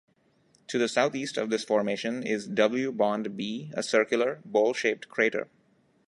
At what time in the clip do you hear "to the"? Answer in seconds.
0.69-0.87